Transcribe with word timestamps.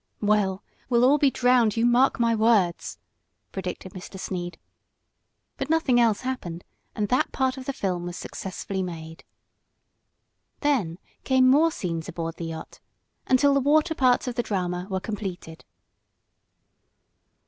"Well, 0.23 0.63
we'll 0.89 1.05
all 1.05 1.19
be 1.19 1.29
drowned, 1.29 1.77
you 1.77 1.85
mark 1.85 2.19
my 2.19 2.33
words!" 2.33 2.97
predicted 3.51 3.93
Mr. 3.93 4.19
Sneed. 4.19 4.57
But 5.59 5.69
nothing 5.69 5.99
else 5.99 6.21
happened 6.21 6.63
and 6.95 7.07
that 7.09 7.31
part 7.31 7.55
of 7.55 7.65
the 7.65 7.71
film 7.73 8.07
was 8.07 8.17
successfully 8.17 8.81
made. 8.81 9.23
Then 10.61 10.97
came 11.23 11.47
more 11.47 11.71
scenes 11.71 12.09
aboard 12.09 12.37
the 12.37 12.45
yacht, 12.45 12.79
until 13.27 13.53
the 13.53 13.59
water 13.59 13.93
parts 13.93 14.27
of 14.27 14.33
the 14.33 14.41
drama 14.41 14.87
were 14.89 14.99
completed. 14.99 15.65